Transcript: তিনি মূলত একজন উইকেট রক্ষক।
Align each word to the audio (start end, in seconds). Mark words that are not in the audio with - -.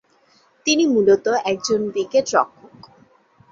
তিনি 0.65 0.83
মূলত 0.87 1.25
একজন 1.51 1.79
উইকেট 1.89 2.25
রক্ষক। 2.35 2.73